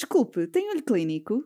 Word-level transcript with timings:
Desculpe, 0.00 0.46
tem 0.46 0.70
olho 0.70 0.82
clínico? 0.82 1.44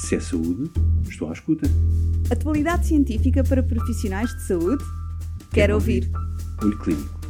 Se 0.00 0.16
é 0.16 0.20
saúde, 0.20 0.70
estou 1.06 1.28
à 1.28 1.34
escuta. 1.34 1.66
Atualidade 2.32 2.86
científica 2.86 3.44
para 3.44 3.62
profissionais 3.62 4.34
de 4.34 4.46
saúde? 4.46 4.82
Quero, 4.82 5.50
Quero 5.52 5.74
ouvir. 5.74 6.04
ouvir. 6.04 6.64
Olho 6.64 6.78
Clínico, 6.78 7.20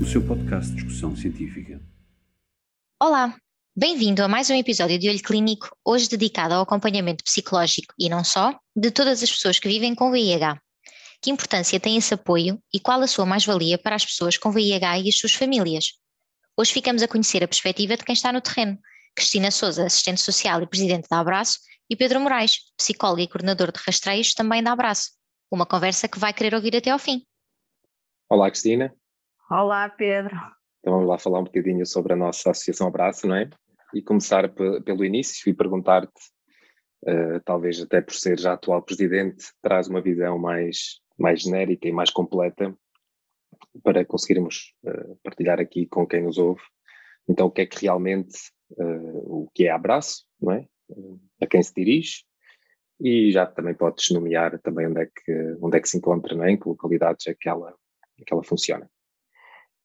o 0.00 0.06
seu 0.06 0.26
podcast 0.26 0.70
de 0.70 0.76
discussão 0.76 1.14
científica. 1.14 1.82
Olá, 2.98 3.36
bem-vindo 3.76 4.22
a 4.22 4.28
mais 4.28 4.48
um 4.48 4.54
episódio 4.54 4.98
de 4.98 5.10
Olho 5.10 5.22
Clínico, 5.22 5.68
hoje 5.84 6.08
dedicado 6.08 6.54
ao 6.54 6.62
acompanhamento 6.62 7.22
psicológico 7.22 7.92
e 7.98 8.08
não 8.08 8.24
só, 8.24 8.58
de 8.74 8.90
todas 8.90 9.22
as 9.22 9.30
pessoas 9.30 9.58
que 9.58 9.68
vivem 9.68 9.94
com 9.94 10.10
VIH. 10.10 10.58
Que 11.20 11.30
importância 11.30 11.78
tem 11.78 11.98
esse 11.98 12.14
apoio 12.14 12.58
e 12.72 12.80
qual 12.80 13.02
a 13.02 13.06
sua 13.06 13.26
mais-valia 13.26 13.76
para 13.76 13.96
as 13.96 14.06
pessoas 14.06 14.38
com 14.38 14.50
VIH 14.50 15.00
e 15.00 15.08
as 15.10 15.18
suas 15.18 15.34
famílias? 15.34 15.98
Hoje 16.60 16.72
ficamos 16.72 17.04
a 17.04 17.06
conhecer 17.06 17.44
a 17.44 17.46
perspectiva 17.46 17.96
de 17.96 18.04
quem 18.04 18.12
está 18.12 18.32
no 18.32 18.40
terreno. 18.40 18.76
Cristina 19.14 19.48
Souza, 19.48 19.86
assistente 19.86 20.20
social 20.20 20.60
e 20.60 20.66
presidente 20.66 21.06
da 21.08 21.20
Abraço, 21.20 21.60
e 21.88 21.94
Pedro 21.94 22.18
Moraes, 22.18 22.56
psicólogo 22.76 23.20
e 23.20 23.28
coordenador 23.28 23.70
de 23.70 23.78
rastreios, 23.86 24.34
também 24.34 24.60
da 24.60 24.72
Abraço. 24.72 25.12
Uma 25.52 25.64
conversa 25.64 26.08
que 26.08 26.18
vai 26.18 26.32
querer 26.32 26.56
ouvir 26.56 26.76
até 26.76 26.90
ao 26.90 26.98
fim. 26.98 27.22
Olá, 28.28 28.50
Cristina. 28.50 28.92
Olá, 29.48 29.88
Pedro. 29.88 30.34
Então 30.80 30.94
vamos 30.94 31.08
lá 31.08 31.16
falar 31.16 31.38
um 31.38 31.44
bocadinho 31.44 31.86
sobre 31.86 32.14
a 32.14 32.16
nossa 32.16 32.50
Associação 32.50 32.88
Abraço, 32.88 33.28
não 33.28 33.36
é? 33.36 33.48
E 33.94 34.02
começar 34.02 34.48
pelo 34.84 35.04
início 35.04 35.48
e 35.48 35.54
perguntar-te, 35.54 36.10
uh, 37.06 37.40
talvez 37.44 37.80
até 37.80 38.00
por 38.00 38.14
ser 38.14 38.36
já 38.36 38.54
atual 38.54 38.82
presidente, 38.82 39.46
traz 39.62 39.86
uma 39.86 40.00
visão 40.00 40.36
mais, 40.36 40.98
mais 41.16 41.40
genérica 41.40 41.86
e 41.86 41.92
mais 41.92 42.10
completa 42.10 42.76
para 43.82 44.04
conseguirmos 44.04 44.74
uh, 44.84 45.16
partilhar 45.22 45.60
aqui 45.60 45.86
com 45.86 46.06
quem 46.06 46.22
nos 46.22 46.38
ouve. 46.38 46.62
Então, 47.28 47.46
o 47.46 47.50
que 47.50 47.62
é 47.62 47.66
que 47.66 47.82
realmente, 47.82 48.36
uh, 48.72 49.44
o 49.44 49.50
que 49.54 49.66
é 49.66 49.70
abraço, 49.70 50.24
não 50.40 50.52
é? 50.52 50.66
Uh, 50.88 51.20
a 51.42 51.46
quem 51.46 51.62
se 51.62 51.74
dirige 51.74 52.24
e 53.00 53.30
já 53.30 53.46
também 53.46 53.74
podes 53.74 54.10
nomear 54.10 54.58
também 54.60 54.86
onde 54.86 55.02
é 55.02 55.06
que, 55.06 55.56
onde 55.62 55.76
é 55.76 55.80
que 55.80 55.88
se 55.88 55.98
encontra, 55.98 56.34
não 56.34 56.44
é? 56.44 56.50
Em 56.50 56.58
que 56.58 56.68
localidades 56.68 57.26
é 57.26 57.34
que 57.38 57.48
ela, 57.48 57.74
é 58.18 58.24
que 58.24 58.32
ela 58.32 58.42
funciona. 58.42 58.88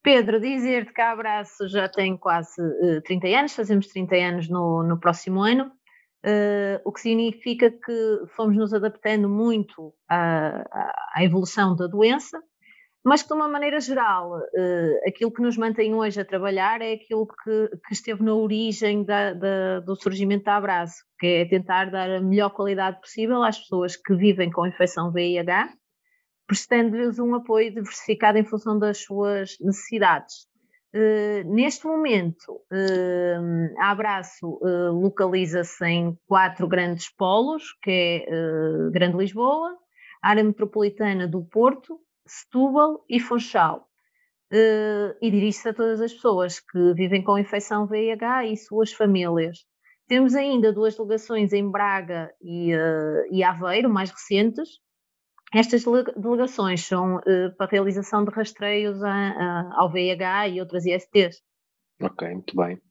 Pedro, 0.02 0.40
dizer-te 0.40 0.94
que 0.94 1.02
a 1.02 1.12
Abraço 1.12 1.68
já 1.70 1.88
tem 1.88 2.18
quase 2.18 2.62
uh, 2.62 3.02
30 3.04 3.28
anos, 3.28 3.54
fazemos 3.54 3.88
30 3.88 4.16
anos 4.16 4.50
no, 4.50 4.84
no 4.84 5.00
próximo 5.00 5.42
ano, 5.42 5.68
uh, 6.26 6.82
o 6.84 6.92
que 6.92 7.02
significa 7.02 7.72
que 7.72 8.26
fomos 8.36 8.56
nos 8.58 8.74
adaptando 8.74 9.30
muito 9.30 9.94
à, 10.10 10.64
à 11.16 11.24
evolução 11.24 11.76
da 11.76 11.88
doença 11.88 12.42
mas 13.04 13.22
que 13.22 13.28
de 13.28 13.34
uma 13.34 13.50
maneira 13.50 13.82
geral, 13.82 14.38
uh, 14.38 15.08
aquilo 15.08 15.32
que 15.32 15.42
nos 15.42 15.58
mantém 15.58 15.94
hoje 15.94 16.22
a 16.22 16.26
trabalhar 16.26 16.82
é 16.82 16.94
aquilo 16.94 17.28
que, 17.28 17.70
que 17.86 17.94
esteve 17.94 18.24
na 18.24 18.34
origem 18.34 19.04
da, 19.04 19.34
da, 19.34 19.80
do 19.82 19.96
surgimento 19.96 20.46
da 20.46 20.56
Abraço, 20.56 21.04
que 21.20 21.28
é 21.28 21.46
tentar 21.46 21.92
dar 21.92 22.10
a 22.10 22.22
melhor 22.22 22.52
qualidade 22.52 23.02
possível 23.02 23.44
às 23.44 23.60
pessoas 23.60 23.98
que 23.98 24.16
vivem 24.16 24.50
com 24.50 24.66
infecção 24.66 25.12
VIH, 25.12 25.74
prestando-lhes 26.48 27.20
um 27.20 27.36
apoio 27.36 27.74
diversificado 27.74 28.38
em 28.38 28.46
função 28.46 28.80
das 28.80 29.04
suas 29.04 29.58
necessidades. 29.60 30.48
Uh, 30.96 31.44
neste 31.54 31.86
momento, 31.86 32.54
uh, 32.72 33.80
a 33.80 33.92
Abraço 33.92 34.60
localiza-se 34.94 35.86
em 35.86 36.18
quatro 36.26 36.70
grandes 36.70 37.14
polos, 37.14 37.64
que 37.82 38.26
é 38.26 38.92
Grande 38.92 39.18
Lisboa, 39.18 39.76
área 40.22 40.44
metropolitana 40.44 41.28
do 41.28 41.44
Porto, 41.44 42.00
Setúbal 42.28 43.04
e 43.10 43.20
Funchal. 43.20 43.88
Uh, 44.52 45.18
e 45.20 45.32
dirige-se 45.32 45.70
a 45.70 45.74
todas 45.74 46.00
as 46.00 46.14
pessoas 46.14 46.60
que 46.60 46.94
vivem 46.94 47.24
com 47.24 47.40
infecção 47.40 47.88
VIH 47.88 48.46
e 48.46 48.58
suas 48.58 48.94
famílias. 48.94 49.66
Temos 50.08 50.36
ainda 50.36 50.72
duas 50.72 50.96
delegações 50.96 51.54
em 51.54 51.70
Braga 51.70 52.32
e, 52.42 52.76
uh, 52.76 53.26
e 53.32 53.44
Aveiro, 53.44 53.90
mais 53.90 54.12
recentes. 54.12 54.80
Estas 55.54 55.84
delegações 55.84 56.86
são 56.86 57.18
uh, 57.18 57.56
para 57.58 57.72
realização 57.72 58.24
de 58.24 58.32
rastreios 58.32 59.02
a, 59.04 59.12
a, 59.12 59.82
ao 59.82 59.92
VIH 59.92 60.50
e 60.50 60.60
outras 60.60 60.86
ISTs. 60.86 61.42
Ok, 62.02 62.28
muito 62.30 62.56
bem. 62.56 62.82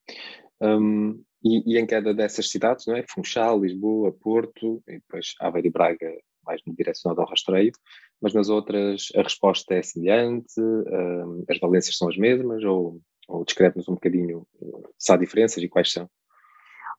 Um, 0.61 1.23
e, 1.45 1.75
e, 1.75 1.79
em 1.79 1.87
cada 1.87 2.15
dessas 2.15 2.49
cidades, 2.51 2.87
não 2.87 2.97
é? 2.97 3.05
Funchal, 3.09 3.61
Lisboa, 3.61 4.13
Porto, 4.13 4.83
e 4.89 4.95
depois 4.95 5.35
Aveiro 5.41 5.69
e 5.69 5.71
Braga 5.71 6.13
mais 6.45 6.61
direcionado 6.67 7.21
ao 7.21 7.29
rastreio, 7.29 7.73
mas 8.23 8.33
nas 8.33 8.49
outras 8.49 9.09
a 9.17 9.23
resposta 9.23 9.75
é 9.75 9.83
semelhante, 9.83 10.61
uh, 10.61 11.45
as 11.51 11.59
valências 11.59 11.97
são 11.97 12.09
as 12.09 12.17
mesmas, 12.17 12.63
ou, 12.65 13.01
ou 13.29 13.45
descreve-nos 13.45 13.89
um 13.89 13.95
bocadinho 13.95 14.47
se 14.97 15.13
há 15.13 15.17
diferenças 15.17 15.63
e 15.63 15.69
quais 15.69 15.93
são? 15.93 16.09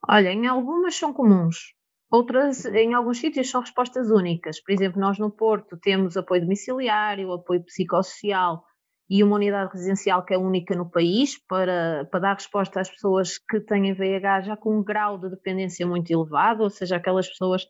Olha, 0.08 0.30
em 0.30 0.46
algumas 0.48 0.96
são 0.96 1.14
comuns, 1.14 1.74
outras, 2.12 2.66
uhum. 2.66 2.76
em 2.76 2.94
alguns 2.94 3.20
sítios, 3.20 3.50
são 3.50 3.62
respostas 3.62 4.12
únicas. 4.12 4.62
Por 4.62 4.74
exemplo, 4.74 5.00
nós 5.00 5.18
no 5.18 5.32
Porto 5.32 5.78
temos 5.78 6.18
apoio 6.18 6.42
domiciliário, 6.42 7.32
apoio 7.32 7.64
psicossocial 7.64 8.64
e 9.10 9.24
uma 9.24 9.36
unidade 9.36 9.72
residencial 9.74 10.24
que 10.24 10.34
é 10.34 10.38
única 10.38 10.76
no 10.76 10.90
país 10.90 11.38
para, 11.48 12.06
para 12.12 12.20
dar 12.20 12.34
resposta 12.34 12.82
às 12.82 12.90
pessoas 12.90 13.38
que 13.38 13.60
têm 13.62 13.94
VIH 13.94 14.42
já 14.42 14.58
com 14.58 14.78
um 14.78 14.84
grau 14.84 15.18
de 15.18 15.30
dependência 15.30 15.86
muito 15.86 16.12
elevado, 16.12 16.64
ou 16.64 16.70
seja, 16.70 16.98
aquelas 16.98 17.28
pessoas 17.28 17.66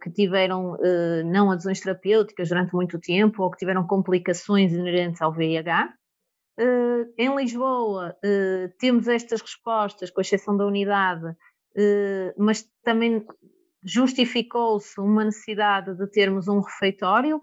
que 0.00 0.10
tiveram 0.10 0.74
uh, 0.74 1.24
não 1.24 1.50
adesões 1.50 1.80
terapêuticas 1.80 2.48
durante 2.48 2.74
muito 2.74 3.00
tempo 3.00 3.42
ou 3.42 3.50
que 3.50 3.58
tiveram 3.58 3.86
complicações 3.86 4.72
inerentes 4.72 5.20
ao 5.20 5.32
VIH. 5.32 5.92
Uh, 6.60 7.12
em 7.18 7.34
Lisboa 7.34 8.16
temos 8.78 9.08
estas 9.08 9.40
respostas, 9.40 10.10
com 10.10 10.20
exceção 10.20 10.56
da 10.56 10.66
unidade, 10.66 11.34
mas 12.36 12.68
também 12.84 13.24
justificou-se 13.82 15.00
uma 15.00 15.24
necessidade 15.24 15.96
de 15.96 16.06
termos 16.10 16.46
um 16.46 16.60
refeitório 16.60 17.42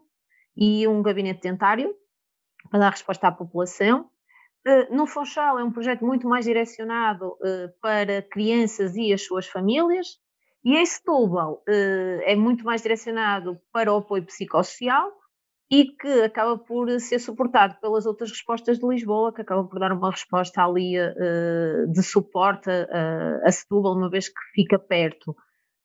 e 0.55 0.87
um 0.87 1.01
gabinete 1.01 1.41
dentário 1.41 1.93
para 2.69 2.79
dar 2.79 2.91
resposta 2.91 3.27
à 3.27 3.31
população. 3.31 4.09
No 4.91 5.07
Funchal 5.07 5.57
é 5.57 5.63
um 5.63 5.71
projeto 5.71 6.05
muito 6.05 6.27
mais 6.27 6.45
direcionado 6.45 7.35
para 7.81 8.21
crianças 8.21 8.95
e 8.95 9.11
as 9.11 9.23
suas 9.25 9.47
famílias, 9.47 10.19
e 10.63 10.75
em 10.77 10.85
Setúbal 10.85 11.63
uh, 11.67 12.21
é 12.23 12.35
muito 12.35 12.63
mais 12.63 12.81
direcionado 12.81 13.59
para 13.71 13.93
o 13.93 13.97
apoio 13.97 14.25
psicossocial 14.25 15.11
e 15.71 15.85
que 15.85 16.21
acaba 16.23 16.57
por 16.57 16.89
ser 16.99 17.19
suportado 17.19 17.75
pelas 17.79 18.05
outras 18.05 18.31
respostas 18.31 18.79
de 18.79 18.87
Lisboa, 18.87 19.33
que 19.33 19.41
acaba 19.41 19.63
por 19.63 19.79
dar 19.79 19.91
uma 19.91 20.09
resposta 20.09 20.63
ali 20.63 20.99
uh, 20.99 21.91
de 21.91 22.01
suporte 22.01 22.69
a, 22.69 23.47
a 23.47 23.51
Setúbal, 23.51 23.95
uma 23.95 24.09
vez 24.09 24.29
que 24.29 24.41
fica 24.55 24.79
perto. 24.79 25.35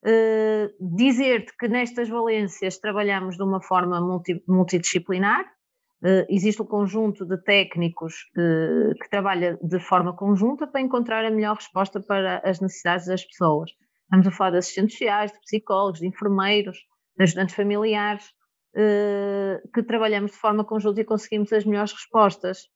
Uh, 0.06 0.68
Dizer-te 0.80 1.54
que 1.58 1.68
nestas 1.68 2.08
valências 2.08 2.78
trabalhamos 2.78 3.36
de 3.36 3.42
uma 3.42 3.60
forma 3.62 4.00
multi, 4.00 4.42
multidisciplinar, 4.48 5.44
uh, 5.44 6.24
existe 6.30 6.62
um 6.62 6.66
conjunto 6.66 7.26
de 7.26 7.36
técnicos 7.42 8.14
uh, 8.38 8.94
que 9.00 9.10
trabalha 9.10 9.58
de 9.62 9.80
forma 9.80 10.16
conjunta 10.16 10.66
para 10.66 10.80
encontrar 10.80 11.26
a 11.26 11.30
melhor 11.30 11.56
resposta 11.56 12.00
para 12.00 12.38
as 12.38 12.58
necessidades 12.58 13.06
das 13.06 13.24
pessoas. 13.24 13.70
Estamos 14.04 14.26
a 14.26 14.30
falar 14.30 14.50
de 14.50 14.58
assistentes 14.58 14.94
sociais, 14.94 15.32
de 15.32 15.40
psicólogos, 15.40 16.00
de 16.00 16.06
enfermeiros, 16.06 16.78
de 17.16 17.24
ajudantes 17.24 17.54
familiares, 17.54 18.32
eh, 18.76 19.62
que 19.72 19.82
trabalhamos 19.82 20.32
de 20.32 20.36
forma 20.36 20.64
conjunta 20.64 21.00
e 21.00 21.04
conseguimos 21.04 21.52
as 21.52 21.64
melhores 21.64 21.92
respostas. 21.92 22.68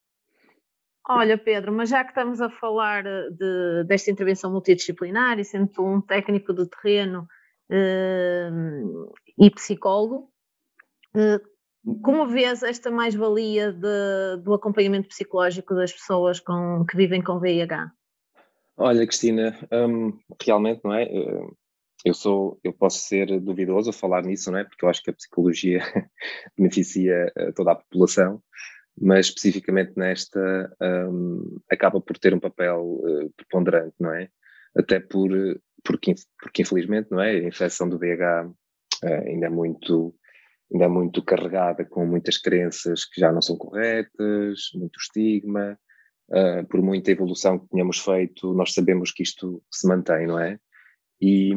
Olha, 1.08 1.36
Pedro, 1.36 1.72
mas 1.72 1.88
já 1.88 2.04
que 2.04 2.10
estamos 2.10 2.40
a 2.40 2.48
falar 2.50 3.04
eh, 3.04 3.30
de, 3.30 3.84
desta 3.84 4.10
intervenção 4.10 4.52
multidisciplinar 4.52 5.38
e 5.40 5.44
sendo 5.44 5.70
um 5.84 6.00
técnico 6.00 6.52
de 6.54 6.68
terreno 6.68 7.26
uh, 7.70 9.12
e 9.36 9.50
psicólogo, 9.50 10.30
uh, 11.16 12.00
como 12.02 12.28
vês 12.28 12.62
esta 12.62 12.90
mais-valia 12.90 13.72
do 13.72 14.54
acompanhamento 14.54 15.08
psicológico 15.08 15.74
das 15.74 15.92
pessoas 15.92 16.38
com, 16.38 16.84
que 16.84 16.96
vivem 16.96 17.22
com 17.22 17.40
VIH? 17.40 17.90
Olha, 18.80 19.04
Cristina, 19.04 19.58
um, 19.72 20.16
realmente, 20.40 20.82
não 20.84 20.94
é? 20.94 21.02
Eh, 21.02 21.50
eu 22.04 22.14
sou, 22.14 22.60
eu 22.62 22.72
posso 22.72 23.00
ser 23.00 23.26
duvidoso 23.40 23.90
a 23.90 23.92
falar 23.92 24.22
nisso, 24.22 24.52
não 24.52 24.58
é? 24.60 24.64
Porque 24.64 24.84
eu 24.84 24.88
acho 24.88 25.02
que 25.02 25.10
a 25.10 25.14
psicologia 25.14 25.80
beneficia 26.56 27.32
eh, 27.36 27.52
toda 27.52 27.72
a 27.72 27.74
população, 27.74 28.40
mas 29.00 29.26
especificamente 29.26 29.94
nesta 29.96 30.72
um, 30.80 31.58
acaba 31.68 32.00
por 32.00 32.18
ter 32.18 32.32
um 32.34 32.38
papel 32.40 32.80
uh, 32.80 33.30
preponderante, 33.36 33.96
não 33.98 34.14
é? 34.14 34.28
Até 34.76 35.00
por, 35.00 35.30
porque, 35.84 36.14
porque 36.40 36.62
infelizmente, 36.62 37.10
não 37.10 37.20
é? 37.20 37.30
A 37.32 37.48
infecção 37.48 37.88
do 37.88 37.96
uh, 37.96 38.54
ainda 39.26 39.46
é 39.46 39.50
muito 39.50 40.14
ainda 40.72 40.84
é 40.84 40.88
muito 40.88 41.24
carregada 41.24 41.84
com 41.84 42.06
muitas 42.06 42.38
crenças 42.38 43.04
que 43.04 43.20
já 43.20 43.32
não 43.32 43.42
são 43.42 43.56
corretas, 43.56 44.70
muito 44.74 45.00
estigma, 45.00 45.78
uh, 46.30 46.66
por 46.68 46.82
muita 46.82 47.10
evolução 47.10 47.58
que 47.58 47.68
tenhamos 47.68 47.98
feito, 47.98 48.52
nós 48.54 48.72
sabemos 48.72 49.12
que 49.12 49.22
isto 49.22 49.62
se 49.70 49.86
mantém, 49.86 50.26
não 50.26 50.38
é? 50.38 50.58
E, 51.20 51.50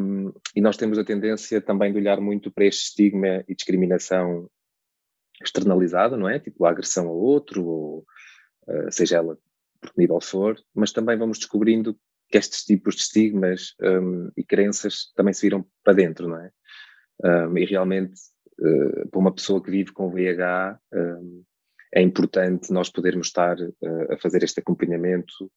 e, 0.56 0.62
nós 0.62 0.76
temos 0.76 0.98
a 0.98 1.04
tendência 1.04 1.62
também 1.62 1.92
de 1.92 2.00
olhar 2.00 2.20
muito 2.20 2.52
para 2.52 2.66
este 2.66 2.86
estigma 2.86 3.44
e 3.48 3.54
discriminação 3.54 4.50
externalizada, 5.44 6.18
não 6.18 6.28
é? 6.28 6.40
Tipo 6.40 6.66
a 6.66 6.72
agressão 6.72 7.08
ao 7.08 7.16
outro, 7.16 7.66
ou 7.66 8.06
uh, 8.68 8.92
seja 8.92 9.18
ela 9.18 9.38
por 9.80 9.94
que 9.94 10.00
nível 10.00 10.22
for, 10.22 10.60
mas 10.74 10.92
também 10.92 11.18
vamos 11.18 11.40
descobrindo 11.40 11.98
que 12.30 12.38
estes 12.38 12.64
tipos 12.64 12.96
de 12.96 13.02
estigmas 13.02 13.76
um, 13.82 14.32
e 14.38 14.44
crenças 14.44 15.12
também 15.16 15.34
se 15.34 15.42
viram 15.42 15.66
para 15.84 15.94
dentro, 15.94 16.28
não 16.28 16.38
é? 16.38 16.52
Um, 17.24 17.58
e 17.58 17.66
realmente, 17.66 18.14
uh, 18.60 19.10
para 19.10 19.20
uma 19.20 19.34
pessoa 19.34 19.62
que 19.62 19.70
vive 19.70 19.92
com 19.92 20.10
VIH, 20.10 20.80
um, 20.94 21.44
é 21.94 22.02
importante 22.02 22.72
nós 22.72 22.90
podermos 22.90 23.28
estar 23.28 23.60
uh, 23.60 24.14
a 24.14 24.18
fazer 24.18 24.44
este 24.44 24.60
acompanhamento 24.60 25.52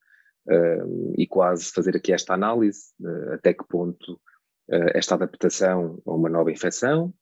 uh, 0.48 1.14
e 1.16 1.26
quase 1.26 1.70
fazer 1.72 1.96
aqui 1.96 2.12
esta 2.12 2.34
análise, 2.34 2.92
uh, 3.00 3.34
até 3.34 3.52
que 3.52 3.66
ponto 3.69 4.20
esta 4.94 5.14
adaptação 5.14 6.00
a 6.06 6.14
uma 6.14 6.31
nova 6.31 6.50
infecção, 6.50 7.12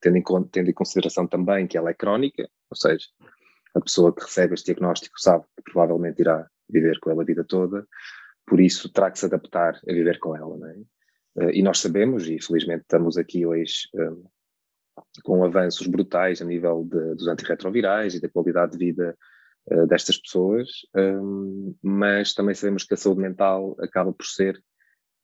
tendo 0.00 0.18
em, 0.18 0.22
tendo 0.52 0.70
em 0.70 0.72
consideração 0.72 1.26
também 1.26 1.66
que 1.66 1.76
ela 1.76 1.90
é 1.90 1.94
crónica, 1.94 2.48
ou 2.70 2.76
seja, 2.76 3.04
a 3.74 3.80
pessoa 3.80 4.14
que 4.14 4.22
recebe 4.22 4.54
este 4.54 4.66
diagnóstico 4.66 5.18
sabe 5.18 5.44
que 5.56 5.64
provavelmente 5.64 6.20
irá 6.20 6.48
viver 6.70 7.00
com 7.00 7.10
ela 7.10 7.24
a 7.24 7.26
vida 7.26 7.42
toda, 7.42 7.84
por 8.46 8.60
isso 8.60 8.88
terá 8.92 9.10
que 9.10 9.18
se 9.18 9.26
adaptar 9.26 9.74
a 9.74 9.92
viver 9.92 10.20
com 10.20 10.36
ela, 10.36 10.56
não 10.56 10.68
é? 10.68 10.76
E 11.52 11.60
nós 11.60 11.80
sabemos, 11.80 12.28
e 12.28 12.40
felizmente 12.40 12.82
estamos 12.82 13.18
aqui 13.18 13.44
hoje 13.44 13.88
com 15.22 15.44
avanços 15.44 15.86
brutais 15.86 16.40
a 16.40 16.44
nível 16.44 16.84
de, 16.84 17.14
dos 17.14 17.28
antirretrovirais 17.28 18.14
e 18.14 18.20
da 18.20 18.28
qualidade 18.28 18.72
de 18.72 18.78
vida 18.78 19.16
uh, 19.70 19.86
destas 19.86 20.18
pessoas, 20.18 20.68
um, 20.96 21.74
mas 21.82 22.34
também 22.34 22.54
sabemos 22.54 22.84
que 22.84 22.94
a 22.94 22.96
saúde 22.96 23.20
mental 23.20 23.76
acaba 23.80 24.12
por 24.12 24.26
ser 24.26 24.62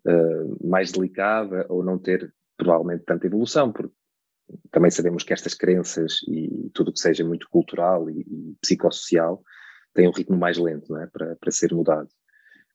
uh, 0.07 0.69
mais 0.69 0.93
delicada 0.93 1.67
ou 1.69 1.83
não 1.83 1.99
ter 1.99 2.33
provavelmente 2.57 3.05
tanta 3.05 3.27
evolução, 3.27 3.73
porque 3.73 3.95
também 4.71 4.91
sabemos 4.91 5.23
que 5.23 5.33
estas 5.33 5.55
crenças 5.55 6.19
e 6.29 6.71
tudo 6.75 6.93
que 6.93 7.01
seja 7.01 7.25
muito 7.25 7.49
cultural 7.49 8.11
e, 8.11 8.21
e 8.21 8.57
psicossocial 8.61 9.43
tem 9.95 10.09
um 10.09 10.13
ritmo 10.13 10.37
mais 10.37 10.59
lento 10.59 10.97
é? 10.97 11.07
para, 11.07 11.37
para 11.37 11.51
ser 11.51 11.73
mudado. 11.73 12.09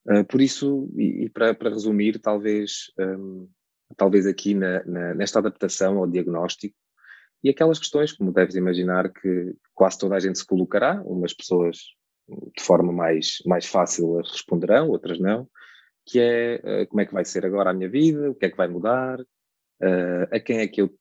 Uh, 0.07 0.23
por 0.25 0.41
isso, 0.41 0.89
e, 0.95 1.25
e 1.25 1.29
para, 1.29 1.53
para, 1.53 1.69
resumir, 1.69 2.19
talvez, 2.19 2.91
um, 2.99 3.49
talvez 3.97 4.25
aqui 4.25 4.53
na, 4.53 4.83
na, 4.85 5.13
nesta 5.13 5.39
adaptação 5.39 5.97
ao 5.97 6.07
diagnóstico, 6.07 6.75
e 7.43 7.49
aquelas 7.49 7.79
questões, 7.79 8.11
como 8.11 8.33
deves 8.33 8.55
imaginar, 8.55 9.11
que 9.11 9.53
quase 9.73 9.97
toda 9.97 10.15
a 10.15 10.19
gente 10.19 10.39
se 10.39 10.45
colocará, 10.45 11.01
umas 11.03 11.33
pessoas 11.33 11.77
de 12.27 12.63
forma 12.63 12.91
mais, 12.91 13.37
mais 13.45 13.65
fácil 13.65 14.17
responderão, 14.17 14.89
outras 14.89 15.19
não, 15.19 15.47
que 16.05 16.19
é 16.19 16.61
uh, 16.83 16.87
como 16.87 17.01
é 17.01 17.05
que 17.05 17.13
vai 17.13 17.23
ser 17.23 17.45
agora 17.45 17.69
a 17.69 17.73
minha 17.73 17.89
vida, 17.89 18.29
o 18.29 18.35
que 18.35 18.45
é 18.45 18.49
que 18.49 18.57
vai 18.57 18.67
mudar, 18.67 19.19
uh, 19.19 20.27
a 20.31 20.39
quem 20.39 20.59
é 20.59 20.67
que 20.67 20.81
eu 20.81 20.93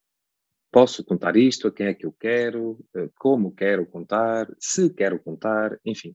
posso 0.70 1.04
contar 1.04 1.36
isto, 1.36 1.68
a 1.68 1.72
quem 1.72 1.86
é 1.86 1.94
que 1.94 2.06
eu 2.06 2.12
quero, 2.12 2.72
uh, 2.94 3.10
como 3.18 3.54
quero 3.54 3.86
contar, 3.86 4.48
se 4.58 4.92
quero 4.92 5.18
contar, 5.18 5.78
enfim. 5.84 6.14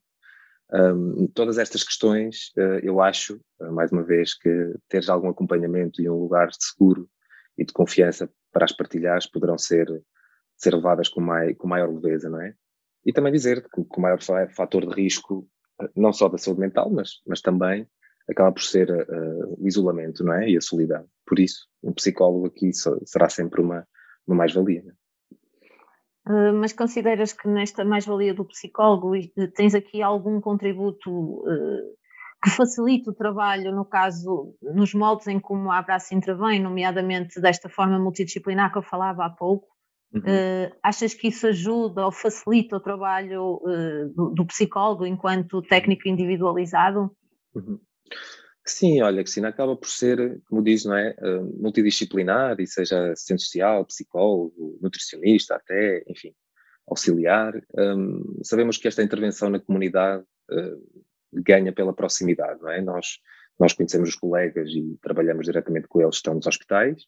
Um, 0.74 1.28
todas 1.28 1.58
estas 1.58 1.84
questões, 1.84 2.54
eu 2.82 3.02
acho, 3.02 3.42
mais 3.60 3.92
uma 3.92 4.04
vez, 4.04 4.34
que 4.34 4.74
teres 4.88 5.10
algum 5.10 5.28
acompanhamento 5.28 6.02
e 6.02 6.10
um 6.10 6.16
lugar 6.16 6.48
seguro 6.54 7.10
e 7.58 7.66
de 7.66 7.74
confiança 7.74 8.32
para 8.52 8.66
as 8.66 8.72
partilhares 8.72 9.28
poderão 9.28 9.58
ser 9.58 9.88
ser 10.62 10.76
levadas 10.76 11.10
com, 11.10 11.20
mai, 11.20 11.56
com 11.56 11.68
maior 11.68 11.92
leveza, 11.92 12.30
não 12.30 12.40
é? 12.40 12.54
E 13.04 13.12
também 13.12 13.32
dizer 13.32 13.68
que, 13.68 13.82
o 13.82 14.02
maior 14.02 14.20
fator 14.56 14.86
de 14.86 14.94
risco, 14.94 15.48
eh, 15.82 15.90
não 15.96 16.14
só 16.14 16.30
da 16.30 16.38
saúde 16.38 16.62
mental, 16.62 16.90
mas, 16.92 17.20
mas 17.26 17.42
também 17.42 17.88
acaba 18.30 18.52
por 18.52 18.62
ser 18.62 18.90
uh, 18.92 19.56
o 19.58 19.68
isolamento, 19.68 20.24
não 20.24 20.34
é? 20.36 20.50
E 20.50 20.56
a 20.58 20.62
solidão. 20.62 21.06
Por 21.26 21.40
isso, 21.40 21.68
um 21.82 21.92
psicólogo 21.92 22.46
aqui 22.46 22.72
será 23.06 23.28
sempre 23.28 23.60
uma, 23.60 23.88
uma 24.28 24.38
mais-valia. 24.38 24.84
Uh, 26.28 26.54
mas 26.54 26.72
consideras 26.72 27.34
que 27.34 27.48
nesta 27.48 27.84
mais-valia 27.84 28.36
do 28.36 28.46
psicólogo 28.46 29.14
tens 29.56 29.74
aqui 29.74 30.04
algum 30.04 30.40
contributo 30.40 31.10
uh, 31.12 31.98
que 32.44 32.50
facilite 32.50 33.10
o 33.10 33.14
trabalho, 33.14 33.72
no 33.72 33.86
caso, 33.86 34.56
nos 34.62 34.94
moldes 34.94 35.28
em 35.28 35.40
como 35.40 35.72
a 35.72 35.78
Abraço 35.78 36.16
intervém, 36.16 36.62
nomeadamente 36.62 37.40
desta 37.40 37.70
forma 37.70 38.00
multidisciplinar 38.00 38.72
que 38.72 38.80
eu 38.80 38.84
falava 38.84 39.26
há 39.26 39.30
pouco, 39.30 39.72
Uhum. 40.14 40.22
Uh, 40.24 40.76
achas 40.84 41.14
que 41.14 41.30
isso 41.30 41.48
ajuda 41.48 42.06
ou 42.06 42.12
facilita 42.12 42.76
o 42.76 42.82
trabalho 42.82 43.62
uh, 43.64 44.10
do, 44.14 44.30
do, 44.32 44.46
psicólogo 44.46 45.06
enquanto 45.06 45.62
técnico 45.62 46.08
individualizado? 46.10 47.16
Uhum. 47.56 47.80
Sim, 48.66 49.02
olha, 49.02 49.24
Cristina, 49.24 49.48
acaba 49.48 49.76
por 49.76 49.88
ser, 49.88 50.42
como 50.46 50.62
diz, 50.62 50.84
não 50.84 50.96
é, 50.96 51.16
uh, 51.18 51.62
multidisciplinar, 51.62 52.60
e 52.60 52.68
seja 52.68 53.12
assistente 53.12 53.44
social, 53.44 53.86
psicólogo, 53.86 54.78
nutricionista 54.82 55.56
até, 55.56 56.04
enfim, 56.08 56.34
auxiliar. 56.88 57.54
Um, 57.78 58.40
sabemos 58.44 58.78
que 58.78 58.90
esta 58.90 59.02
intervenção 59.02 59.50
na 59.50 59.60
comunidade 59.60 60.24
ganha 61.34 61.72
pela 61.72 61.94
proximidade, 61.94 62.62
não 62.62 62.70
é? 62.70 62.82
Nós, 62.82 63.20
nós 63.60 63.74
conhecemos 63.74 64.10
os 64.10 64.16
colegas 64.16 64.70
e 64.70 64.98
trabalhamos 65.02 65.46
diretamente 65.46 65.88
com 65.88 66.02
eles 66.02 66.16
que 66.16 66.18
estão 66.18 66.36
nos 66.36 66.48
hospitais, 66.48 67.06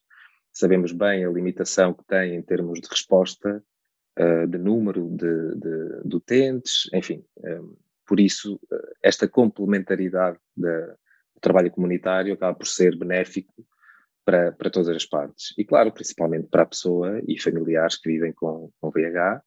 sabemos 0.52 0.92
bem 0.92 1.26
a 1.26 1.30
limitação 1.30 1.94
que 1.94 2.06
tem 2.06 2.36
em 2.36 2.42
termos 2.42 2.80
de 2.80 2.88
resposta, 2.88 3.64
uh, 4.20 4.48
de 4.48 4.58
número 4.58 5.10
de, 5.10 5.56
de, 5.56 6.04
de, 6.06 6.16
utentes, 6.16 6.90
enfim. 6.94 7.26
Um, 7.38 7.48
eh, 7.48 7.62
por 8.06 8.20
isso, 8.20 8.56
uh, 8.56 8.94
esta 9.02 9.28
complementaridade 9.28 10.38
da, 10.56 10.88
do 10.88 11.40
trabalho 11.42 11.72
comunitário 11.72 12.34
acaba 12.34 12.56
por 12.56 12.68
ser 12.68 12.98
benéfico 12.98 13.54
para, 14.24 14.52
para 14.52 14.70
todas 14.70 14.90
as 14.90 15.06
partes. 15.06 15.54
E, 15.58 15.66
claro, 15.66 15.92
principalmente 15.92 16.48
para 16.48 16.64
a 16.64 16.68
pessoa 16.68 17.20
e 17.28 17.40
familiares 17.40 17.98
que 17.98 18.10
vivem 18.12 18.32
com, 18.32 18.70
com 18.80 18.92
VIH, 18.92 19.42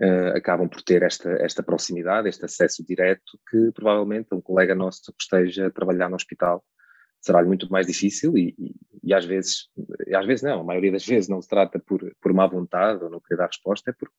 uh, 0.00 0.36
acabam 0.36 0.68
por 0.68 0.82
ter 0.82 1.02
esta, 1.02 1.30
esta 1.42 1.62
proximidade, 1.62 2.28
este 2.28 2.44
acesso 2.44 2.84
direto 2.84 3.38
que 3.50 3.70
provavelmente 3.72 4.34
um 4.34 4.40
colega 4.40 4.74
nosso 4.74 5.12
que 5.12 5.22
esteja 5.22 5.66
a 5.66 5.70
trabalhar 5.70 6.08
no 6.08 6.16
hospital 6.16 6.64
será-lhe 7.20 7.46
muito 7.46 7.70
mais 7.70 7.86
difícil 7.86 8.36
e, 8.36 8.54
e, 8.58 8.74
e, 9.04 9.14
às 9.14 9.24
vezes, 9.24 9.68
às 10.14 10.26
vezes 10.26 10.42
não, 10.42 10.60
a 10.60 10.64
maioria 10.64 10.92
das 10.92 11.04
vezes 11.04 11.28
não 11.28 11.40
se 11.42 11.48
trata 11.48 11.78
por, 11.78 12.00
por 12.20 12.32
má 12.32 12.46
vontade 12.46 13.04
ou 13.04 13.10
não 13.10 13.20
querer 13.20 13.38
dar 13.38 13.46
resposta, 13.46 13.90
é 13.90 13.94
porque 13.94 14.14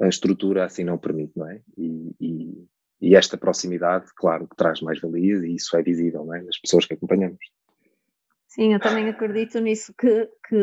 a 0.00 0.08
estrutura 0.08 0.64
assim 0.64 0.84
não 0.84 0.96
permite, 0.96 1.36
não 1.36 1.48
é? 1.48 1.60
E, 1.76 2.14
e, 2.20 2.68
e 3.00 3.16
esta 3.16 3.36
proximidade, 3.36 4.06
claro, 4.14 4.46
que 4.46 4.54
traz 4.54 4.80
mais 4.80 5.00
valias 5.00 5.42
e 5.42 5.54
isso 5.54 5.76
é 5.76 5.82
visível, 5.82 6.24
não 6.24 6.34
é? 6.34 6.42
Nas 6.42 6.58
pessoas 6.58 6.86
que 6.86 6.94
acompanhamos. 6.94 7.38
Sim, 8.50 8.74
eu 8.74 8.80
também 8.80 9.08
acredito 9.08 9.60
nisso 9.60 9.94
que, 9.96 10.26
que, 10.48 10.56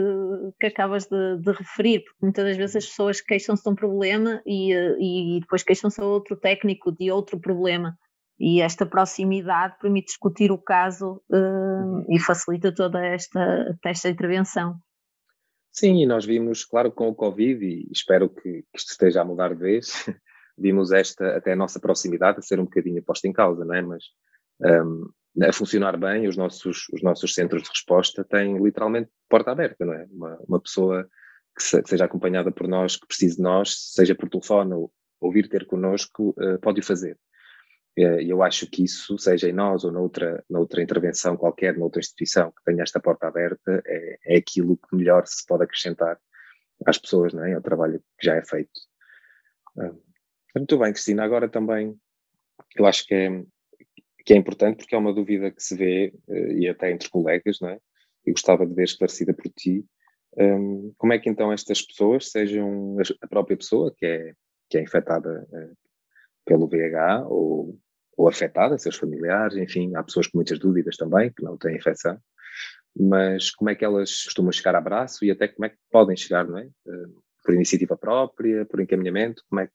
que 0.60 0.68
acabas 0.68 1.06
de, 1.06 1.38
de, 1.38 1.52
referir, 1.54 2.02
porque 2.02 2.18
muitas 2.22 2.44
das 2.44 2.58
vezes 2.58 2.76
as 2.76 2.86
pessoas 2.86 3.22
queixam-se 3.22 3.64
de 3.64 3.70
um 3.70 3.76
problema 3.76 4.42
e, 4.46 4.74
e 4.74 5.40
depois 5.40 5.64
queixam-se 5.64 6.02
a 6.02 6.06
outro 6.06 6.36
técnico 6.36 6.92
de 6.92 7.10
outro 7.10 7.40
problema 7.40 7.98
e 8.38 8.62
esta 8.62 8.86
proximidade 8.86 9.78
permite 9.80 10.08
discutir 10.08 10.52
o 10.52 10.58
caso 10.58 11.24
uh, 11.30 12.06
e 12.14 12.20
facilita 12.20 12.76
toda 12.76 13.04
esta, 13.06 13.74
esta 13.86 14.10
intervenção. 14.10 14.76
Sim, 15.72 16.02
e 16.02 16.06
nós 16.06 16.26
vimos, 16.26 16.66
claro, 16.66 16.92
com 16.92 17.08
o 17.08 17.16
Covid, 17.16 17.66
e 17.66 17.90
espero 17.92 18.30
que, 18.30 18.42
que 18.42 18.78
isto 18.78 18.92
esteja 18.92 19.22
a 19.22 19.26
mudar 19.26 19.56
de 19.56 19.62
vez, 19.62 19.88
vimos 20.60 20.92
esta, 20.92 21.38
até 21.38 21.54
a 21.54 21.56
nossa 21.56 21.80
proximidade 21.80 22.40
a 22.40 22.42
ser 22.42 22.60
um 22.60 22.66
bocadinho 22.66 23.02
posta 23.02 23.30
em 23.30 23.34
causa, 23.34 23.64
não 23.64 23.74
é? 23.74 23.82
Mas 23.82 24.04
um, 24.62 25.10
a 25.42 25.54
funcionar 25.54 25.98
bem, 25.98 26.28
os 26.28 26.36
nossos, 26.36 26.88
os 26.92 27.02
nossos 27.02 27.34
centros 27.34 27.64
de 27.64 27.70
resposta 27.70 28.24
têm 28.24 28.62
literalmente 28.62 29.10
porta 29.30 29.52
aberta, 29.52 29.86
não 29.86 29.94
é? 29.94 30.06
Uma, 30.12 30.38
uma 30.48 30.62
pessoa 30.62 31.08
que, 31.56 31.64
se, 31.64 31.82
que 31.82 31.90
seja 31.90 32.06
acompanhada 32.06 32.52
por 32.52 32.68
nós, 32.68 32.96
que 32.96 33.08
precise 33.08 33.38
de 33.38 33.44
nós, 33.44 33.94
seja 33.94 34.16
por 34.16 34.30
telefone 34.30 34.74
ou, 34.74 34.92
ou 35.20 35.32
vir 35.32 35.48
ter 35.48 35.66
connosco, 35.66 36.36
uh, 36.40 36.60
pode 36.60 36.80
o 36.80 36.84
fazer. 36.84 37.18
E 37.98 38.30
eu 38.30 38.44
acho 38.44 38.68
que 38.68 38.84
isso, 38.84 39.18
seja 39.18 39.50
em 39.50 39.54
nós 39.54 39.84
ou 39.84 39.92
noutra, 39.92 40.44
noutra 40.48 40.84
intervenção 40.84 41.36
qualquer, 41.36 41.76
noutra 41.76 42.00
instituição 42.00 42.52
que 42.52 42.64
tenha 42.64 42.84
esta 42.84 43.00
porta 43.00 43.28
aberta, 43.28 43.82
é, 43.88 44.18
é 44.24 44.38
aquilo 44.38 44.78
que 44.78 44.96
melhor 44.96 45.26
se 45.26 45.44
pode 45.48 45.64
acrescentar 45.64 46.20
às 46.86 47.00
pessoas, 47.00 47.34
não 47.34 47.44
é? 47.44 47.54
ao 47.56 47.62
trabalho 47.62 48.00
que 48.20 48.28
já 48.28 48.36
é 48.36 48.46
feito. 48.46 48.80
Ah, 49.80 49.92
muito 50.56 50.78
bem, 50.78 50.94
Cristina. 50.94 51.24
Agora 51.24 51.50
também, 51.50 52.00
eu 52.76 52.86
acho 52.86 53.04
que 53.08 53.16
é, 53.16 53.44
que 54.28 54.34
é 54.34 54.38
importante 54.38 54.80
porque 54.80 54.94
é 54.94 54.98
uma 54.98 55.14
dúvida 55.14 55.50
que 55.50 55.64
se 55.64 55.74
vê, 55.74 56.14
eh, 56.28 56.54
e 56.60 56.68
até 56.68 56.92
entre 56.92 57.10
colegas, 57.10 57.62
não 57.62 57.70
é? 57.70 57.80
E 58.26 58.32
gostava 58.32 58.68
de 58.68 58.74
ver 58.74 58.84
esclarecida 58.84 59.34
por 59.34 59.50
ti. 59.54 59.86
Um, 60.38 60.94
como 60.98 61.14
é 61.14 61.18
que 61.18 61.30
então 61.30 61.52
estas 61.54 61.82
pessoas, 61.82 62.30
sejam 62.30 62.98
a 63.22 63.28
própria 63.28 63.56
pessoa 63.56 63.94
que 63.96 64.06
é, 64.06 64.34
que 64.70 64.78
é 64.78 64.82
infectada 64.82 65.48
uh, 65.50 65.78
pelo 66.46 66.68
VIH 66.68 67.26
ou 67.28 67.80
ou 68.18 68.28
afetada, 68.28 68.78
seus 68.80 68.96
familiares, 68.96 69.56
enfim, 69.56 69.96
há 69.96 70.04
pessoas 70.04 70.26
com 70.28 70.40
muitas 70.40 70.58
dúvidas 70.58 70.98
também, 70.98 71.32
que 71.32 71.44
não 71.44 71.56
têm 71.56 71.76
infecção, 71.76 72.20
mas 73.00 73.52
como 73.52 73.70
é 73.70 73.76
que 73.76 73.86
elas 73.86 74.24
costumam 74.24 74.52
chegar 74.52 74.74
a 74.74 74.80
abraço 74.80 75.24
e 75.24 75.30
até 75.30 75.48
como 75.48 75.68
é 75.68 75.70
que 75.70 75.78
podem 75.92 76.18
chegar, 76.18 76.48
não 76.48 76.58
é? 76.58 76.66
Uh, 76.66 77.24
por 77.46 77.54
iniciativa 77.54 77.96
própria, 77.96 78.66
por 78.66 78.82
encaminhamento, 78.82 79.44
como 79.48 79.62
é 79.62 79.68
que, 79.68 79.74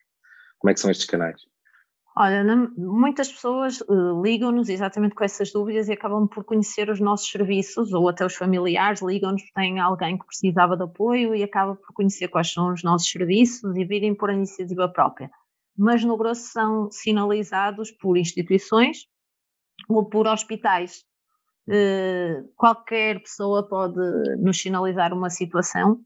como 0.59 0.71
é 0.71 0.75
que 0.75 0.80
são 0.80 0.90
estes 0.90 1.06
canais? 1.06 1.40
Olha, 2.14 2.45
muitas 2.76 3.33
pessoas 3.33 3.81
uh, 3.81 4.23
ligam-nos 4.23 4.69
exatamente 4.69 5.14
com 5.14 5.25
essas 5.25 5.50
dúvidas 5.50 5.88
e 5.88 5.92
acabam 5.92 6.28
por 6.28 6.45
conhecer 6.45 6.90
os 6.90 7.00
nossos 7.00 7.31
serviços, 7.31 7.95
ou 7.95 8.07
até 8.07 8.25
os 8.26 8.35
familiares 8.35 9.00
ligam-nos, 9.00 9.42
têm 9.54 9.81
alguém 9.81 10.19
que 10.19 10.26
precisava 10.26 10.76
de 10.76 10.85
apoio 10.85 11.35
e 11.35 11.42
acaba 11.42 11.75
por 11.75 11.95
conhecer 11.95 12.28
quais 12.28 12.52
são 12.52 12.71
os 12.71 12.83
nossos 12.83 13.11
serviços 13.11 13.75
e 13.76 13.85
virem 13.85 14.14
por 14.14 14.31
iniciativa 14.31 14.88
própria. 14.88 15.31
mas 15.76 16.04
no 16.04 16.19
grosso 16.19 16.50
são 16.52 16.90
sinalizados 16.90 17.90
por 17.92 18.19
instituições 18.19 19.07
ou 19.88 20.07
por 20.07 20.26
hospitais. 20.26 21.04
Uh, 21.66 22.47
qualquer 22.57 23.23
pessoa 23.23 23.66
pode 23.66 24.00
nos 24.38 24.61
sinalizar 24.61 25.14
uma 25.14 25.31
situação. 25.31 26.00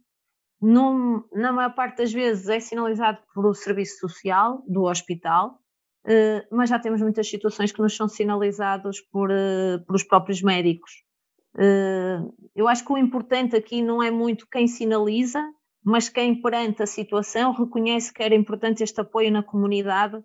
Num, 0.63 1.25
na 1.33 1.53
maior 1.53 1.75
parte 1.75 1.99
das 1.99 2.13
vezes 2.13 2.49
é 2.49 2.61
sinalizado 2.61 3.19
por 3.35 3.45
o 3.45 3.55
serviço 3.55 3.99
social 4.09 4.63
do 4.69 4.85
hospital, 4.85 5.59
mas 6.51 6.71
já 6.71 6.79
temos 6.79 7.01
muitas 7.03 7.29
situações 7.29 7.73
que 7.73 7.81
nos 7.81 7.97
são 7.97 8.09
sinalizados 8.09 9.01
por, 9.01 9.31
uh, 9.31 9.85
por 9.87 9.97
os 9.97 10.05
próprios 10.05 10.41
médicos. 10.43 11.05
eu 12.55 12.69
acho 12.69 12.85
que 12.85 12.93
o 12.93 12.99
importante 12.99 13.57
aqui 13.57 13.83
não 13.83 14.03
é 14.03 14.11
muito 14.11 14.47
quem 14.51 14.69
sinaliza, 14.69 15.43
mas 15.85 16.09
quem 16.09 16.41
perante 16.41 16.83
a 16.83 16.87
situação 16.87 17.53
reconhece 17.53 18.13
que 18.13 18.23
era 18.23 18.35
importante 18.35 18.83
este 18.83 19.01
apoio 19.01 19.33
na 19.33 19.43
comunidade 19.43 20.23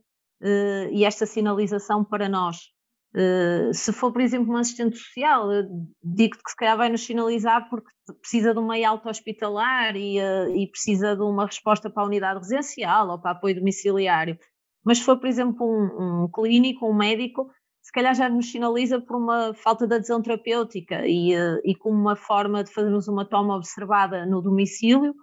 e 0.92 1.06
esta 1.06 1.26
sinalização 1.26 2.04
para 2.04 2.28
nós. 2.28 2.58
Se 3.74 3.94
for, 3.94 4.12
por 4.12 4.22
exemplo, 4.22 4.54
um 4.54 4.58
assistente 4.58 4.98
social, 4.98 5.48
digo-te 6.04 6.44
que 6.44 6.50
se 6.50 6.56
calhar 6.56 6.78
vai 6.78 6.90
nos 6.90 7.06
sinalizar 7.06 7.70
porque 7.70 7.92
precisa 8.20 8.54
de 8.54 8.60
uma 8.60 8.76
alta 8.86 9.10
hospitalar 9.10 9.96
e, 9.96 10.18
e, 10.18 10.68
precisa 10.68 11.16
de 11.16 11.22
uma 11.22 11.46
resposta 11.46 11.90
para 11.90 12.04
a 12.04 12.08
unidade 12.08 12.40
residencial 12.40 13.10
ou 13.10 13.20
para 13.20 13.32
apoio 13.32 13.56
domiciliário. 13.56 14.38
Mas 14.84 15.00
se 15.00 15.04
for, 15.06 15.18
por 15.20 15.28
exemplo, 15.28 15.66
um, 15.66 16.24
um 16.24 16.28
clínico, 16.28 16.88
um 16.88 16.94
médico, 16.94 17.50
se 17.82 17.92
calhar 17.92 18.14
já 18.16 18.30
nos 18.30 18.52
sinaliza 18.52 19.00
por 19.00 19.18
uma 19.18 19.54
falta 19.54 19.88
de 19.88 19.96
adesão 19.96 20.22
terapêutica 20.22 21.06
e, 21.06 21.36
uh, 21.36 21.60
e 21.64 21.76
como 21.76 22.00
uma 22.00 22.16
forma 22.16 22.64
de 22.64 22.72
fazermos 22.72 23.08
uma 23.08 23.26
toma 23.26 23.56
observada 23.56 24.26
no 24.26 24.42
domicílio, 24.42 25.14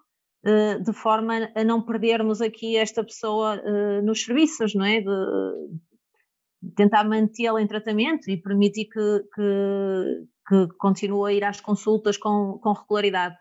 de 0.82 0.92
forma 0.92 1.50
a 1.54 1.64
não 1.64 1.82
perdermos 1.82 2.40
aqui 2.40 2.76
esta 2.76 3.02
pessoa 3.04 3.60
nos 4.02 4.24
serviços, 4.24 4.72
não 4.72 4.84
é? 4.84 5.00
De, 5.00 5.10
tentar 6.74 7.04
mantê-la 7.04 7.60
em 7.62 7.66
tratamento 7.66 8.30
e 8.30 8.36
permitir 8.36 8.86
que, 8.86 9.24
que, 9.34 10.26
que, 10.48 10.68
continue 10.78 11.30
a 11.30 11.34
ir 11.34 11.44
às 11.44 11.60
consultas 11.60 12.16
com, 12.16 12.58
com 12.62 12.72
regularidade. 12.72 13.36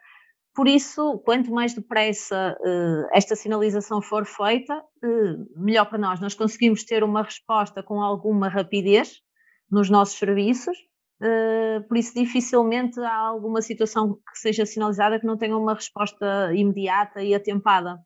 Por 0.57 0.67
isso, 0.67 1.19
quanto 1.19 1.51
mais 1.51 1.75
depressa 1.75 2.57
uh, 2.59 3.07
esta 3.13 3.35
sinalização 3.35 4.01
for 4.01 4.25
feita, 4.25 4.75
uh, 4.75 5.63
melhor 5.63 5.85
para 5.87 5.99
nós. 5.99 6.19
Nós 6.19 6.33
conseguimos 6.33 6.83
ter 6.83 7.03
uma 7.03 7.21
resposta 7.21 7.83
com 7.83 8.01
alguma 8.01 8.49
rapidez 8.49 9.21
nos 9.69 9.87
nossos 9.87 10.17
serviços, 10.17 10.75
uh, 11.21 11.87
por 11.87 11.95
isso 11.95 12.11
dificilmente 12.15 12.99
há 12.99 13.17
alguma 13.17 13.61
situação 13.61 14.15
que 14.15 14.39
seja 14.39 14.65
sinalizada 14.65 15.19
que 15.19 15.27
não 15.27 15.37
tenha 15.37 15.55
uma 15.55 15.75
resposta 15.75 16.51
imediata 16.55 17.21
e 17.21 17.35
atempada. 17.35 17.99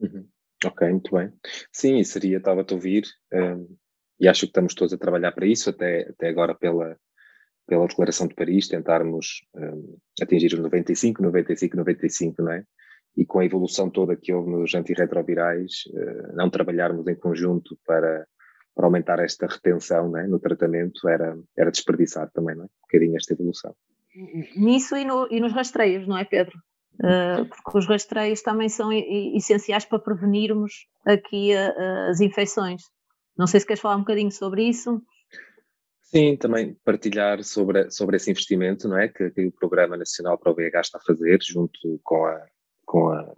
Uhum. 0.00 0.26
Ok, 0.64 0.88
muito 0.88 1.14
bem. 1.14 1.34
Sim, 1.70 2.02
seria, 2.02 2.38
estava-te 2.38 2.72
a 2.72 2.76
ouvir, 2.76 3.02
e 4.18 4.26
acho 4.26 4.40
que 4.40 4.46
estamos 4.46 4.74
todos 4.74 4.94
a 4.94 4.98
trabalhar 4.98 5.32
para 5.32 5.46
isso, 5.46 5.68
até, 5.68 6.08
até 6.08 6.28
agora 6.30 6.54
pela, 6.54 6.96
pela 7.66 7.86
Declaração 7.86 8.26
de 8.26 8.34
Paris, 8.34 8.68
tentarmos 8.68 9.46
um, 9.54 9.96
atingir 10.20 10.52
os 10.52 10.58
95, 10.58 11.22
95, 11.22 11.76
95, 11.76 12.42
não 12.42 12.52
é? 12.52 12.64
E 13.16 13.24
com 13.24 13.38
a 13.38 13.44
evolução 13.44 13.88
toda 13.88 14.16
que 14.16 14.32
houve 14.32 14.50
nos 14.50 14.74
antirretrovirais, 14.74 15.84
uh, 15.88 16.36
não 16.36 16.50
trabalharmos 16.50 17.06
em 17.06 17.14
conjunto 17.14 17.78
para, 17.86 18.26
para 18.74 18.86
aumentar 18.86 19.18
esta 19.20 19.46
retenção 19.46 20.16
é? 20.16 20.26
no 20.26 20.38
tratamento 20.38 21.08
era, 21.08 21.38
era 21.56 21.70
desperdiçar 21.70 22.30
também, 22.32 22.56
não 22.56 22.64
é? 22.64 22.66
Um 22.66 22.82
bocadinho 22.82 23.16
esta 23.16 23.32
evolução. 23.32 23.74
Nisso 24.56 24.96
e, 24.96 25.04
no, 25.04 25.26
e 25.30 25.40
nos 25.40 25.52
rastreios, 25.52 26.06
não 26.06 26.18
é, 26.18 26.24
Pedro? 26.24 26.56
Uh, 26.94 27.44
porque 27.46 27.78
os 27.78 27.86
rastreios 27.86 28.40
também 28.42 28.68
são 28.68 28.92
essenciais 28.92 29.84
para 29.84 29.98
prevenirmos 29.98 30.86
aqui 31.04 31.52
uh, 31.52 32.10
as 32.10 32.20
infecções. 32.20 32.82
Não 33.36 33.48
sei 33.48 33.60
se 33.60 33.66
queres 33.66 33.80
falar 33.80 33.96
um 33.96 34.00
bocadinho 34.00 34.30
sobre 34.30 34.62
isso. 34.68 35.02
Sim, 36.14 36.36
também 36.36 36.74
partilhar 36.84 37.42
sobre, 37.42 37.90
sobre 37.90 38.16
esse 38.16 38.30
investimento, 38.30 38.86
não 38.86 38.96
é? 38.96 39.08
Que, 39.08 39.32
que 39.32 39.46
o 39.46 39.50
Programa 39.50 39.96
Nacional 39.96 40.38
para 40.38 40.52
o 40.52 40.54
VIH 40.54 40.80
está 40.82 40.98
a 40.98 41.04
fazer, 41.04 41.40
junto 41.42 42.00
com 42.04 42.24
a, 42.24 42.46
com 42.86 43.08
a, 43.08 43.34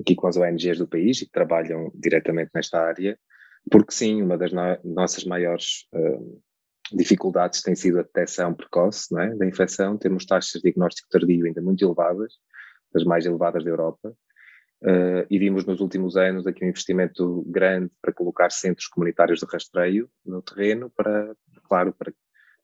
aqui 0.00 0.14
com 0.14 0.28
as 0.28 0.36
ONGs 0.36 0.78
do 0.78 0.86
país 0.86 1.20
e 1.20 1.26
que 1.26 1.32
trabalham 1.32 1.90
diretamente 1.92 2.52
nesta 2.54 2.80
área, 2.80 3.18
porque 3.68 3.90
sim, 3.90 4.22
uma 4.22 4.38
das 4.38 4.52
no, 4.52 4.62
nossas 4.84 5.24
maiores 5.24 5.88
uh, 5.92 6.40
dificuldades 6.92 7.62
tem 7.62 7.74
sido 7.74 7.98
a 7.98 8.02
detecção 8.02 8.54
precoce 8.54 9.12
não 9.12 9.20
é, 9.20 9.34
da 9.34 9.44
infecção. 9.44 9.98
Temos 9.98 10.24
taxas 10.24 10.62
de 10.62 10.70
diagnóstico 10.70 11.08
tardio 11.10 11.46
ainda 11.46 11.60
muito 11.60 11.84
elevadas, 11.84 12.34
das 12.94 13.02
mais 13.02 13.26
elevadas 13.26 13.64
da 13.64 13.70
Europa, 13.70 14.14
Uh, 14.80 15.26
e 15.28 15.40
vimos 15.40 15.66
nos 15.66 15.80
últimos 15.80 16.16
anos 16.16 16.46
aqui 16.46 16.64
um 16.64 16.68
investimento 16.68 17.44
grande 17.48 17.90
para 18.00 18.12
colocar 18.12 18.48
centros 18.50 18.86
comunitários 18.86 19.40
de 19.40 19.46
rastreio 19.46 20.08
no 20.24 20.40
terreno, 20.40 20.88
para, 20.96 21.34
claro, 21.68 21.92
para, 21.92 22.12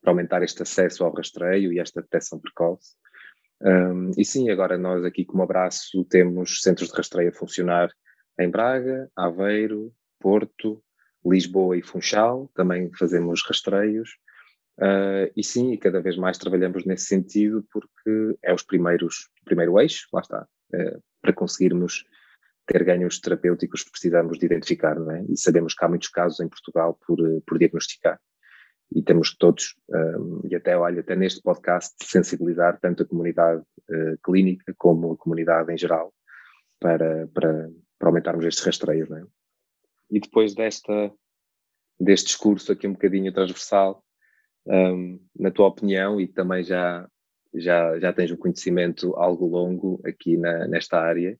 para 0.01 0.11
aumentar 0.11 0.43
este 0.43 0.63
acesso 0.63 1.05
ao 1.05 1.15
rastreio 1.15 1.73
e 1.73 1.79
esta 1.79 2.03
detecção 2.03 2.39
precoce. 2.39 2.95
Um, 3.61 4.11
e 4.17 4.25
sim, 4.25 4.51
agora 4.51 4.77
nós 4.77 5.05
aqui 5.05 5.25
como 5.25 5.43
abraço 5.43 6.05
temos 6.05 6.61
centros 6.61 6.91
de 6.91 6.97
rastreio 6.97 7.31
a 7.31 7.33
funcionar 7.33 7.91
em 8.39 8.51
Braga, 8.51 9.11
Aveiro, 9.17 9.93
Porto, 10.19 10.83
Lisboa 11.25 11.77
e 11.77 11.83
Funchal, 11.83 12.51
também 12.55 12.91
fazemos 12.93 13.43
rastreios. 13.47 14.11
Uh, 14.77 15.31
e 15.37 15.45
sim, 15.45 15.77
cada 15.77 16.01
vez 16.01 16.17
mais 16.17 16.37
trabalhamos 16.37 16.85
nesse 16.85 17.05
sentido 17.05 17.65
porque 17.73 18.37
é 18.43 18.53
os 18.53 18.65
primeiros, 18.65 19.29
primeiro 19.45 19.81
eixo, 19.81 20.09
lá 20.13 20.21
está, 20.21 20.49
uh, 20.75 21.03
para 21.23 21.33
conseguirmos 21.33 22.05
ter 22.67 22.83
ganhos 22.85 23.21
terapêuticos 23.21 23.85
precisamos 23.85 24.39
de 24.39 24.47
identificar, 24.47 24.99
não 24.99 25.11
é? 25.11 25.25
E 25.29 25.37
sabemos 25.37 25.75
que 25.75 25.85
há 25.85 25.89
muitos 25.89 26.09
casos 26.09 26.41
em 26.41 26.49
Portugal 26.49 26.99
por, 27.07 27.21
eh, 27.21 27.41
por 27.47 27.59
diagnosticar. 27.59 28.19
E 28.95 29.03
temos 29.03 29.37
todos, 29.37 29.75
um, 29.89 30.41
e 30.49 30.55
até, 30.55 30.77
olha, 30.79 31.01
até 31.01 31.17
neste 31.17 31.43
podcast, 31.43 31.95
sensibilizar 32.03 32.79
tanto 32.81 33.03
a 33.03 33.07
comunidade 33.07 33.61
uh, 33.61 34.19
clínica 34.23 34.73
como 34.79 35.13
a 35.13 35.17
comunidade 35.17 35.73
em 35.73 35.77
geral 35.77 36.15
para, 36.81 37.27
para, 37.35 37.71
para 37.99 38.09
aumentarmos 38.09 38.45
estes 38.45 38.65
rastreios, 38.65 39.11
é? 39.11 39.23
E 40.11 40.21
depois 40.21 40.55
desta, 40.55 41.13
deste 41.99 42.27
discurso 42.27 42.71
aqui 42.71 42.87
um 42.87 42.93
bocadinho 42.93 43.33
transversal, 43.33 44.05
um, 44.67 45.21
na 45.37 45.51
tua 45.51 45.67
opinião, 45.67 46.21
e 46.21 46.29
também 46.29 46.63
já 46.63 47.09
já, 47.55 47.99
já 47.99 48.13
tens 48.13 48.31
um 48.31 48.37
conhecimento 48.37 49.15
algo 49.17 49.47
longo 49.47 50.01
aqui 50.05 50.37
na, 50.37 50.67
nesta 50.67 50.99
área. 50.99 51.39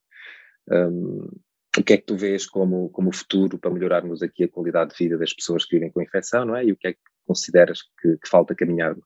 Um, 0.71 1.29
o 1.77 1.83
que 1.83 1.93
é 1.93 1.97
que 1.97 2.07
tu 2.07 2.17
vês 2.17 2.47
como, 2.47 2.89
como 2.91 3.13
futuro 3.13 3.59
para 3.59 3.71
melhorarmos 3.71 4.23
aqui 4.23 4.45
a 4.45 4.49
qualidade 4.49 4.91
de 4.93 4.97
vida 4.97 5.19
das 5.19 5.35
pessoas 5.35 5.65
que 5.65 5.75
vivem 5.75 5.91
com 5.91 6.01
infecção, 6.01 6.45
não 6.45 6.55
é? 6.55 6.65
E 6.65 6.73
o 6.73 6.77
que 6.77 6.89
é 6.89 6.93
que 6.93 7.01
consideras 7.27 7.81
que, 8.01 8.17
que 8.19 8.29
falta 8.29 8.55
caminharmos? 8.55 9.05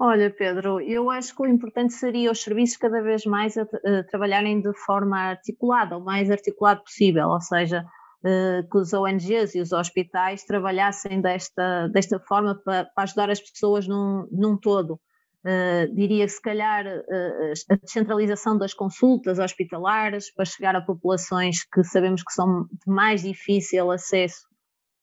Olha, 0.00 0.30
Pedro, 0.30 0.80
eu 0.80 1.10
acho 1.10 1.34
que 1.34 1.42
o 1.42 1.46
importante 1.46 1.92
seria 1.92 2.30
os 2.30 2.40
serviços 2.40 2.76
cada 2.76 3.02
vez 3.02 3.24
mais 3.24 3.56
a, 3.56 3.62
a 3.62 4.04
trabalharem 4.04 4.60
de 4.60 4.72
forma 4.84 5.18
articulada, 5.18 5.96
o 5.96 6.04
mais 6.04 6.30
articulado 6.30 6.84
possível, 6.84 7.26
ou 7.28 7.40
seja, 7.40 7.84
uh, 8.24 8.68
que 8.70 8.78
os 8.78 8.92
ONGs 8.92 9.56
e 9.56 9.60
os 9.60 9.72
hospitais 9.72 10.44
trabalhassem 10.44 11.20
desta, 11.20 11.88
desta 11.88 12.20
forma 12.20 12.54
para, 12.62 12.84
para 12.84 13.04
ajudar 13.04 13.28
as 13.28 13.40
pessoas 13.40 13.88
num, 13.88 14.28
num 14.30 14.56
todo. 14.56 15.00
Uh, 15.44 15.92
diria 15.94 16.28
se 16.28 16.40
calhar 16.40 16.86
uh, 16.86 17.52
a 17.70 17.74
descentralização 17.76 18.56
das 18.56 18.74
consultas 18.74 19.40
hospitalares 19.40 20.32
para 20.32 20.44
chegar 20.44 20.76
a 20.76 20.80
populações 20.80 21.64
que 21.64 21.82
sabemos 21.82 22.22
que 22.22 22.32
são 22.32 22.64
de 22.64 22.92
mais 22.92 23.22
difícil 23.22 23.90
acesso 23.90 24.47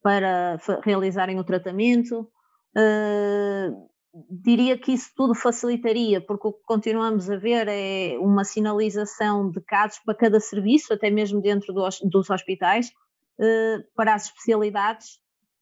para 0.06 0.60
realizarem 0.84 1.40
o 1.40 1.44
tratamento. 1.44 2.30
Uh, 2.78 3.90
diria 4.30 4.78
que 4.78 4.92
isso 4.92 5.10
tudo 5.16 5.34
facilitaria, 5.34 6.22
porque 6.22 6.48
o 6.48 6.54
que 6.54 6.64
continuamos 6.64 7.28
a 7.28 7.38
ver 7.38 7.68
é 7.68 8.16
uma 8.20 8.44
sinalização 8.44 9.50
de 9.50 9.60
casos 9.62 9.98
para 10.06 10.14
cada 10.14 10.40
serviço, 10.40 10.94
até 10.94 11.10
mesmo 11.10 11.42
dentro 11.42 11.74
do, 11.74 11.90
dos 12.04 12.30
hospitais, 12.30 12.92
para 13.96 14.14
as 14.14 14.26
especialidades 14.26 15.16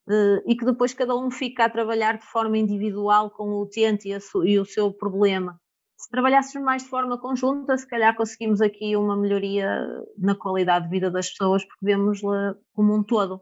uh, 0.10 0.44
e 0.46 0.58
que 0.58 0.66
depois 0.66 0.94
cada 0.94 1.16
um 1.16 1.32
fica 1.32 1.64
a 1.64 1.70
trabalhar 1.70 2.18
de 2.18 2.26
forma 2.26 2.58
individual 2.58 3.32
com 3.32 3.46
o 3.46 3.62
utente 3.62 4.10
e, 4.10 4.18
e 4.46 4.60
o 4.60 4.66
seu 4.66 4.92
problema. 4.92 5.58
Se 5.98 6.10
trabalhássemos 6.10 6.66
mais 6.66 6.84
de 6.84 6.90
forma 6.90 7.18
conjunta, 7.18 7.78
se 7.78 7.88
calhar 7.88 8.14
conseguimos 8.14 8.60
aqui 8.60 8.94
uma 8.98 9.16
melhoria 9.16 9.88
na 10.18 10.36
qualidade 10.36 10.84
de 10.84 10.92
vida 10.92 11.10
das 11.10 11.30
pessoas, 11.30 11.64
porque 11.64 11.86
vemos-la 11.86 12.56
como 12.74 12.94
um 12.94 13.02
todo. 13.02 13.42